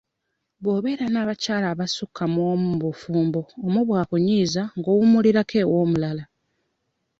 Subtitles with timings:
[0.61, 6.23] Bw'obeera n'abakyala abassuka mu omu mu bufumbo omu bw'akunyiiza ng'owummulira ew'omulala.